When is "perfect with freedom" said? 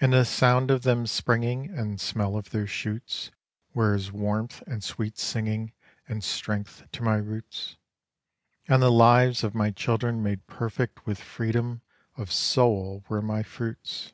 10.48-11.82